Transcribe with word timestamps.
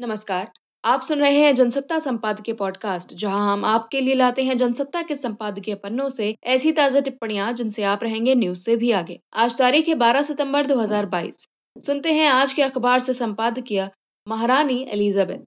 नमस्कार। 0.00 0.50
आप 0.84 1.02
सुन 1.02 1.18
रहे 1.18 1.38
हैं 1.38 1.54
जनसत्ता 1.54 1.98
संपादकीय 1.98 2.54
पॉडकास्ट 2.54 3.12
जहाँ 3.14 3.52
हम 3.52 3.64
आपके 3.64 4.00
लिए 4.00 4.14
लाते 4.14 4.42
हैं 4.42 4.56
जनसत्ता 4.56 5.02
के 5.02 5.16
संपादकीय 5.16 5.74
पन्नों 5.74 6.08
से 6.08 6.36
ऐसी 6.44 6.72
ताज़ा 6.72 7.00
टिप्पणियाँ 7.00 7.52
जिनसे 7.52 7.82
आप 7.82 8.02
रहेंगे 8.02 8.34
न्यूज़ 8.34 8.58
से 8.58 8.76
भी 8.76 8.90
आगे। 8.90 9.20
आज 9.34 9.56
तारीख 9.58 9.88
है 9.88 9.94
12 9.94 10.22
सितंबर 10.22 10.66
2022 10.66 11.44
सुनते 11.76 12.12
हैं 12.12 12.28
आज 12.28 12.52
के 12.52 12.62
अखबार 12.62 13.00
से 13.00 13.12
संपादकीय 13.12 13.90
महारानी 14.28 14.86
एलिजाबेथ। 14.90 15.44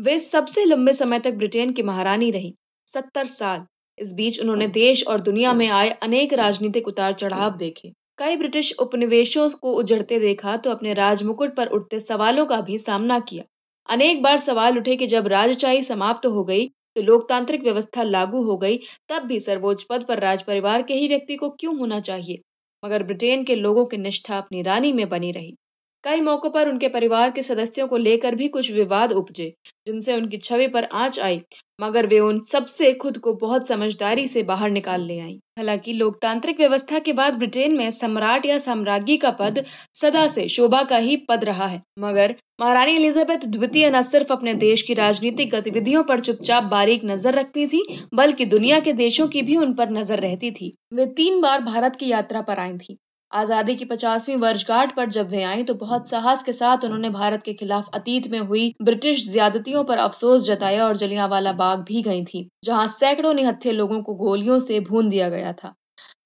वे 0.00 0.18
सबसे 0.18 0.64
लंबे 0.64 0.92
समय 0.92 1.18
तक 1.18 1.32
ब्रिटेन 1.32 1.72
की 1.72 1.82
महारानी 1.82 2.30
रही, 2.30 2.54
सत्तर 2.86 3.26
साल। 3.26 3.66
इस 3.98 4.12
बीच 4.12 4.40
उन्होंने 4.40 4.66
देश 4.66 5.06
और 5.06 5.20
दुनिया 5.20 5.52
में 5.52 5.68
आए 5.68 5.90
अनेक 5.90 6.32
राजनीतिक 6.32 6.88
उतार 6.88 7.12
चढ़ाव 7.12 7.56
देखे। 7.56 7.92
कई 8.22 8.36
ब्रिटिश 8.36 8.72
उपनिवेशों 8.80 9.48
को 9.62 9.72
उजड़ते 9.72 10.18
देखा 10.18 10.56
तो 10.56 10.70
अपने 10.70 10.92
राजमुकुट 10.94 11.54
पर 11.56 11.68
उठते 11.68 11.98
सवालों 12.00 12.44
का 12.46 12.60
भी 12.60 12.78
सामना 12.78 13.18
किया। 13.20 13.44
अनेक 13.88 14.22
बार 14.22 14.36
सवाल 14.38 14.78
उठे 14.78 14.96
कि 14.96 15.06
जब 15.06 15.26
राजशाही 15.28 15.82
समाप्त 15.82 16.26
हो 16.26 16.44
गई 16.44 16.66
तो 16.68 17.02
लोकतांत्रिक 17.02 17.62
व्यवस्था 17.62 18.02
लागू 18.02 18.42
हो 18.42 18.56
गई, 18.56 18.78
तब 19.08 19.22
भी 19.22 19.40
सर्वोच्च 19.40 19.82
पद 19.82 20.04
पर 20.04 20.18
राज 20.18 20.42
परिवार 20.42 20.82
के 20.82 20.94
ही 20.94 21.08
व्यक्ति 21.08 21.36
को 21.36 21.50
क्यों 21.50 21.76
होना 21.78 22.00
चाहिए? 22.00 22.40
मगर 22.82 23.02
ब्रिटेन 23.02 23.44
के 23.44 23.54
लोगों 23.56 23.86
की 23.86 23.96
निष्ठा 23.98 24.38
अपनी 24.38 24.62
रानी 24.62 24.92
में 24.92 25.08
बनी 25.08 25.32
रही। 25.32 25.56
कई 26.04 26.20
मौकों 26.20 26.50
पर 26.50 26.68
उनके 26.68 26.88
परिवार 26.88 27.30
के 27.30 27.42
सदस्यों 27.42 27.86
को 27.88 27.96
लेकर 27.96 28.34
भी 28.34 28.48
कुछ 28.48 28.70
विवाद 28.70 29.12
उपजे, 29.12 29.52
जिनसे 29.86 30.14
उनकी 30.14 30.36
छवि 30.38 30.66
पर 30.68 30.84
आँच 30.84 31.18
आई, 31.20 31.40
मगर 31.80 32.06
वे 32.06 32.18
उन 32.20 32.40
सबसे 32.42 32.92
खुद 32.94 33.18
को 33.18 33.32
बहुत 33.34 33.68
समझदारी 33.68 34.26
से 34.28 34.42
बाहर 34.42 34.70
निकाल 34.70 35.00
ले 35.00 35.18
आई। 35.20 35.38
हालाँकि 35.58 35.92
लोकतांत्रिक 35.92 36.58
व्यवस्था 36.58 36.98
के 36.98 37.12
बाद 37.12 37.34
ब्रिटेन 37.34 37.76
में 37.76 37.90
सम्राट 37.90 38.46
या 38.46 38.58
साम्राज्ञी 38.58 39.16
का 39.16 39.30
पद 39.30 39.64
सदा 39.94 40.26
से 40.26 40.48
शोभा 40.48 40.82
का 40.82 40.96
ही 40.96 41.16
पद 41.28 41.44
रहा 41.44 41.66
है, 41.66 41.80
मगर 41.98 42.34
महारानी 42.60 42.94
एलिजाबेथ 42.94 43.46
द्वितीय 43.46 43.90
न 43.90 44.02
सिर्फ़ 44.02 44.32
अपने 44.32 44.54
देश 44.56 44.82
की 44.82 44.94
राजनीतिक 44.94 45.50
गतिविधियों 45.50 46.02
पर 46.02 46.20
चुपचाप 46.20 46.64
बारीक 46.64 47.04
नज़र 47.04 47.34
रखती 47.34 47.66
थी, 47.66 47.84
बल्कि 48.14 48.44
दुनिया 48.46 48.80
के 48.80 48.92
देशों 48.94 49.28
की 49.28 49.42
भी 49.42 49.56
उन 49.56 49.74
पर 49.74 49.90
नज़र 49.90 50.20
रहती 50.20 50.50
थी। 50.50 50.74
वे 50.92 51.06
तीन 51.06 51.40
बार 51.40 51.60
भारत 51.62 51.96
की 51.96 52.08
यात्रा 52.08 52.40
पर 52.42 52.58
आई 52.58 52.76
थी। 52.78 52.98
आज़ादी 53.32 53.74
की 53.76 53.84
पचासवीं 53.84 54.36
वर्षगांठ 54.36 54.94
पर 54.96 55.08
जब 55.10 55.28
वे 55.28 55.42
आई 55.42 55.62
तो 55.62 55.74
बहुत 55.74 56.08
साहस 56.10 56.42
के 56.42 56.52
साथ 56.52 56.84
उन्होंने 56.84 57.10
भारत 57.10 57.42
के 57.44 57.52
खिलाफ 57.52 57.88
अतीत 57.94 58.30
में 58.30 58.38
हुई 58.40 58.72
ब्रिटिश 58.82 59.28
ज्यादतियों 59.30 59.84
पर 59.84 59.98
अफसोस 59.98 60.44
जताया 60.46 60.86
और 60.86 60.96
जलियांवाला 60.96 61.52
बाग 61.52 61.84
भी 61.84 62.02
गई 62.02 62.24
थी, 62.24 62.48
जहाँ 62.64 62.86
सैकड़ों 62.88 63.32
निहत्थे 63.34 63.72
लोगों 63.72 64.02
को 64.02 64.14
गोलियों 64.14 64.58
से 64.58 64.80
भून 64.80 65.08
दिया 65.08 65.28
गया 65.28 65.52
था। 65.52 65.74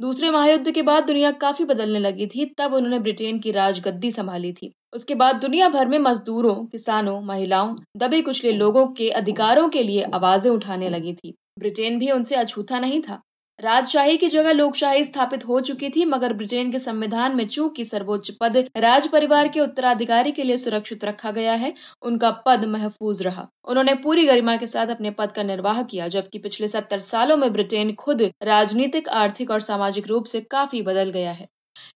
दूसरे 0.01 0.31
महायुद्ध 0.31 0.71
के 0.71 0.83
बाद 0.83 1.07
दुनिया 1.07 1.31
काफ़ी 1.33 1.65
बदलने 1.65 1.99
लगी 1.99 2.27
थी, 2.27 2.45
तब 2.59 2.75
उन्होंने 2.75 2.99
ब्रिटेन 2.99 3.39
की 3.39 3.51
राजगद्दी 3.51 4.11
संभाली 4.11 4.53
थी। 4.53 4.73
उसके 4.95 5.15
बाद 5.15 5.37
दुनिया 5.37 5.69
भर 5.69 5.89
में 5.89 5.99
मजदूरों, 5.99 6.55
किसानों, 6.67 7.21
महिलाओं, 7.21 7.75
दबे 7.97 8.21
कुचले 8.23 8.53
लोगों 8.53 8.87
के 8.89 9.09
अधिकारों 9.13 9.69
के 9.69 9.83
लिए 9.83 10.03
आवाज़ें 10.15 10.51
उठाने 10.51 10.89
लगी 10.91 11.15
थी। 11.15 11.35
ब्रिटेन 11.59 11.99
भी 11.99 12.11
उनसे 12.11 12.35
अछूता 12.35 12.79
नहीं 12.79 13.01
था। 13.03 13.21
राजशाही 13.59 14.17
की 14.17 14.29
जगह 14.29 14.53
लोकशाही 14.53 15.05
स्थापित 15.05 15.47
हो 15.49 15.61
चुकी 15.61 15.89
थी, 15.91 16.05
मगर 16.05 16.33
ब्रिटेन 16.33 16.73
के 16.73 16.79
संविधान 16.79 17.37
में 17.37 17.47
चूँकि 17.47 17.85
सर्वोच्च 17.85 18.31
पद 18.31 18.57
राज 18.77 19.07
परिवार 19.07 19.49
के 19.49 19.61
उत्तराधिकारी 19.61 20.33
के 20.33 20.43
लिए 20.43 20.57
सुरक्षित 20.57 21.05
रखा 21.05 21.31
गया 21.31 21.55
है, 21.55 21.73
उनका 22.03 22.31
पद 22.47 22.65
महफूज 22.65 23.23
रहा। 23.23 23.47
उन्होंने 23.65 23.95
पूरी 23.95 24.27
गरिमा 24.27 24.57
के 24.57 24.67
साथ 24.67 24.87
अपने 24.87 25.11
पद 25.11 25.33
का 25.33 25.43
निर्वाह 25.43 25.83
किया, 25.83 26.09
जबकि 26.09 26.39
पिछले 26.39 26.69
सत्तर 26.69 27.01
सालों 27.01 27.37
में 27.37 27.53
ब्रिटेन 27.53 27.95
खुद 27.95 28.31
राजनीतिक, 28.43 29.09
आर्थिक 29.09 29.51
और 29.51 29.61
सामाजिक 29.61 30.09
रूप 30.09 30.25
से 30.25 30.41
काफ़ी 30.41 30.83
बदल 30.83 31.11
गया 31.11 31.33
है। 31.33 31.49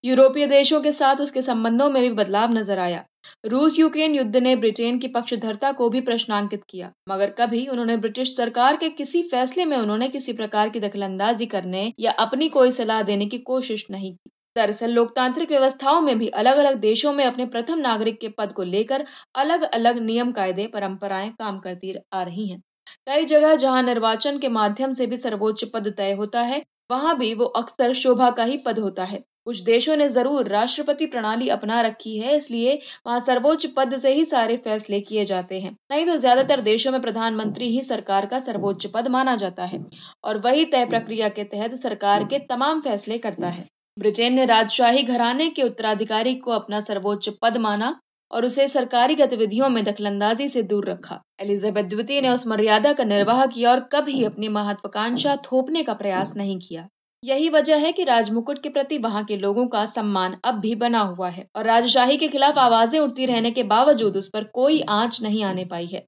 यूरोपीय 0.04 0.47
देशों 0.47 0.81
के 0.81 0.92
साथ 0.92 1.16
उसके 1.16 1.42
संबंधों 1.42 1.91
में 1.91 2.03
भी 2.03 2.10
बदलाव 2.10 2.53
नज़र 2.53 2.78
आया। 2.78 3.04
रूस 3.44 3.78
यूक्रेन 3.78 4.14
युद्ध 4.14 4.36
ने 4.36 4.54
ब्रिटेन 4.56 4.98
की 4.98 5.08
पक्षधरता 5.08 5.70
को 5.72 5.88
भी 5.88 6.00
प्रश्नांकित 6.00 6.62
किया, 6.69 6.92
मगर 7.08 7.31
कभी 7.31 7.66
उन्होंने 7.66 7.97
ब्रिटिश 7.97 8.36
सरकार 8.36 8.76
के 8.76 8.88
किसी 8.91 9.22
फैसले 9.22 9.64
में 9.64 9.76
उन्होंने 9.76 10.08
किसी 10.08 10.32
प्रकार 10.32 10.69
की 10.69 10.81
दखलंदाजी 10.81 11.47
करने 11.47 11.92
या 12.00 12.12
अपनी 12.19 12.48
कोई 12.48 12.72
सलाह 12.72 13.03
देने 13.03 13.26
की 13.26 13.38
कोशिश 13.38 13.86
नहीं 13.91 14.12
की। 14.12 14.30
दरअसल, 14.56 14.91
लोकतांत्रिक 14.91 15.50
व्यवस्थाओं 15.50 16.00
में 16.00 16.19
भी 16.19 16.28
अलग 16.28 16.56
अलग 16.56 16.78
देशों 16.80 17.12
में 17.12 17.25
अपने 17.25 17.47
प्रथम 17.47 17.78
नागरिक 17.78 18.20
के 18.20 18.28
पद 18.28 18.53
को 18.53 18.62
लेकर 18.62 19.04
अलग 19.34 19.62
अलग 19.64 19.98
नियम 19.98 20.32
कायदे 20.32 20.66
परंपराएँ 20.66 21.30
काम 21.30 21.59
करती 21.59 21.94
आ 22.12 22.22
रही 22.22 22.48
हैं। 22.48 22.60
कई 23.06 23.25
जगह 23.25 23.54
जहाँ 23.56 23.82
निर्वाचन 23.82 24.38
के 24.38 24.48
माध्यम 24.48 24.92
से 24.92 25.06
भी 25.06 25.16
सर्वोच्च 25.16 25.64
पद 25.64 25.92
तय 25.97 26.12
होता 26.12 26.41
है, 26.42 26.62
वहाँ 26.91 27.16
भी 27.19 27.32
वो 27.34 27.44
अक्सर 27.56 27.92
शोभा 27.94 28.30
का 28.30 28.44
ही 28.44 28.56
पद 28.56 28.78
होता 28.78 29.04
है। 29.04 29.22
कुछ 29.50 29.60
देशों 29.62 29.94
ने 29.96 30.06
ज़रूर 30.08 30.48
राष्ट्रपति 30.48 31.06
प्रणाली 31.06 31.48
अपना 31.48 31.80
रखी 31.80 32.18
है, 32.18 32.36
इसलिए 32.36 32.78
वहाँ 33.06 33.20
सर्वोच्च 33.20 33.64
पद 33.66 33.96
से 33.96 34.12
ही 34.14 34.24
सारे 34.24 34.56
फैसले 34.56 35.00
किए 35.00 35.24
जाते 35.24 35.58
हैं। 35.60 35.70
नहीं 35.90 36.04
तो 36.06 36.16
ज़्यादातर 36.16 36.60
देशों 36.60 36.92
में 36.92 37.00
प्रधानमंत्री 37.02 37.68
ही 37.68 37.80
सरकार 37.82 38.26
का 38.26 38.38
सर्वोच्च 38.38 38.86
पद 38.86 39.08
माना 39.08 39.34
जाता 39.36 39.64
है, 39.64 39.84
और 40.24 40.38
वही 40.38 40.64
तय 40.64 40.84
प्रक्रिया 40.84 41.28
के 41.28 41.44
तहत 41.46 41.74
सरकार 41.74 42.24
के 42.24 42.38
तमाम 42.46 42.80
फैसले 42.80 43.18
करता 43.18 43.48
है। 43.48 43.66
ब्रिटेन 43.96 44.34
ने 44.34 44.44
राजशाही 44.46 45.02
घराने 45.02 45.48
के 45.50 45.62
उत्तराधिकारी 45.62 46.34
को 46.36 46.50
अपना 46.50 46.80
सर्वोच्च 46.82 47.28
पद 47.42 47.56
माना, 47.58 47.94
और 48.30 48.44
उसे 48.44 48.68
सरकारी 48.68 49.14
गतिविधियों 49.14 49.68
में 49.68 49.82
दखलंदाजी 49.84 50.48
से 50.48 50.62
दूर 50.64 50.88
रखा। 50.90 51.20
एलिजाबेथ 51.40 51.88
द्वितीय 51.88 52.20
ने 52.20 52.30
उस 52.30 52.46
मर्यादा 52.46 52.92
का 52.92 53.04
निर्वाह 53.06 53.44
किया 53.48 53.70
और 53.70 53.80
कभी 53.92 54.24
अपनी 54.24 54.48
महत्वाकांक्षा 54.50 55.36
थोपने 55.44 55.82
का 55.82 55.94
प्रयास 55.94 56.36
नहीं 56.36 56.58
किया। 56.60 56.86
यही 57.22 57.48
वजह 57.48 57.76
है 57.76 57.91
कि 57.92 58.04
राजमुकुट 58.04 58.62
के 58.62 58.69
प्रति 58.69 58.98
वहाँ 58.98 59.22
के 59.25 59.36
लोगों 59.36 59.66
का 59.66 59.84
सम्मान 59.86 60.36
अब 60.44 60.54
भी 60.54 60.75
बना 60.75 61.00
हुआ 61.00 61.28
है 61.28 61.47
और 61.56 61.64
राजशाही 61.64 62.16
के 62.16 62.28
खिलाफ 62.28 62.58
आवाज़ें 62.58 62.98
उठती 63.00 63.26
रहने 63.26 63.50
के 63.50 63.62
बावजूद 63.62 64.16
उस 64.16 64.28
पर 64.28 64.44
कोई 64.44 64.81
आँच 64.88 65.20
नहीं 65.22 65.42
आने 65.44 65.64
पाई 65.64 65.86
है। 65.86 66.04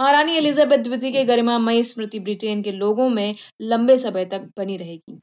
महारानी 0.00 0.36
एलिजाबेथ 0.36 0.78
द्वितीय 0.78 1.12
के 1.12 1.24
गरिमामयी 1.24 1.82
स्मृति 1.84 2.18
ब्रिटेन 2.20 2.62
के 2.62 2.72
लोगों 2.72 3.08
में 3.08 3.34
लंबे 3.62 3.96
समय 3.96 4.24
तक 4.24 4.48
बनी 4.56 4.76
रहेगी। 4.76 5.18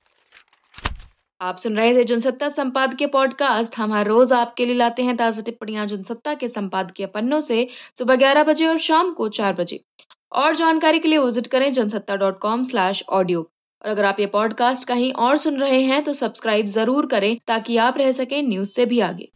आप 1.42 1.58
सुन 1.58 1.78
रहे 1.78 1.94
थे 1.96 2.04
जनसत्ता 2.04 2.50
संपादकीय 2.50 3.08
पॉडकास्ट। 3.08 3.78
हम 3.78 3.94
हर 3.94 4.08
रोज 4.08 4.34
आपके 4.34 4.66
लिए 4.66 4.76
लाते 4.76 5.04
हैं 5.04 5.16
ताज़ा 5.18 5.42
टिप्पणियाँ 5.42 5.86
जनसत्ता 5.88 6.34
के 6.34 6.48
संपादकीय 6.48 7.06
पन्नों 7.08 7.40
से 7.42 7.68
सुबह 7.98 8.16
ग्यारह 8.16 8.44
बजे 8.44 8.68
और 8.68 8.78
शाम 8.80 9.12
को 9.14 9.30
चार 9.30 9.54
बजे। 9.54 9.84
और 10.32 10.56
जानकारी 10.56 11.00
के 11.00 11.08
लिए 11.08 11.20
विज़िट 11.20 11.48
करें 11.48 11.72
Jansatta 11.74 12.16
dot 12.16 12.40
com 12.40 12.64
slash 12.64 13.04
audio. 13.10 13.50
और 13.86 13.92
अगर 13.92 14.06
आप 14.06 14.20
ये 14.20 14.26
पॉडकास्ट 14.26 14.88
कहीं 14.88 15.12
और 15.14 15.38
सुन 15.38 15.60
रहे 15.60 15.82
हैं 15.82 16.04
तो 16.04 16.14
सब्सक्राइब 16.14 16.66
ज़रूर 16.66 17.06
करें 17.06 17.36
ताकि 17.48 17.78
आप 17.78 17.98
रह 17.98 18.12
सकें 18.12 18.42
न्यूज़ 18.44 18.70
से 18.70 18.86
भी 18.86 19.00
आगे। 19.00 19.30